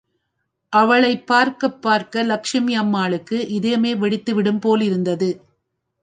[0.73, 5.29] அவளைப் பார்க்கப் பார்க்க லட்சுமி அம்மாளுக்கு இதயமே வெடித்து விடும் போலிருந்தது.